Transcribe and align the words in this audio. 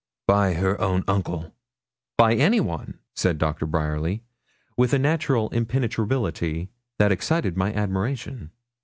'By 0.25 0.55
her 0.55 0.81
own 0.81 1.03
uncle?' 1.07 1.53
'By 2.17 2.33
anyone,' 2.33 2.97
said 3.13 3.37
Doctor 3.37 3.67
Bryerly, 3.67 4.23
with 4.75 4.93
a 4.93 4.97
natural 4.97 5.49
impenetrability 5.49 6.71
that 6.97 7.11
excited 7.11 7.55
my 7.55 7.71
admiration. 7.71 8.49